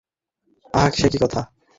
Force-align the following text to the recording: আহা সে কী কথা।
আহা 0.73 0.89
সে 0.93 1.07
কী 1.11 1.17
কথা। 1.23 1.41